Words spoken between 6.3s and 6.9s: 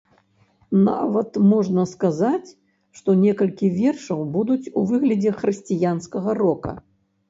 рока.